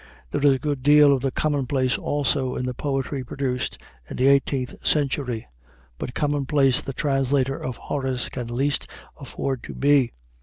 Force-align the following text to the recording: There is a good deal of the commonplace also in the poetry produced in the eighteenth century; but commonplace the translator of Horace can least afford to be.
There 0.31 0.43
is 0.43 0.51
a 0.53 0.57
good 0.57 0.81
deal 0.81 1.13
of 1.13 1.21
the 1.21 1.29
commonplace 1.29 1.95
also 1.95 2.55
in 2.55 2.65
the 2.65 2.73
poetry 2.73 3.23
produced 3.23 3.77
in 4.09 4.17
the 4.17 4.29
eighteenth 4.29 4.83
century; 4.83 5.45
but 5.99 6.15
commonplace 6.15 6.81
the 6.81 6.91
translator 6.91 7.59
of 7.63 7.77
Horace 7.77 8.27
can 8.27 8.47
least 8.47 8.87
afford 9.19 9.61
to 9.61 9.75
be. 9.75 10.11